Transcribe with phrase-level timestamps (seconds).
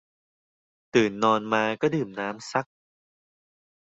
[0.93, 2.67] ตื่นนอนมาก็ดื่มน้ำสัก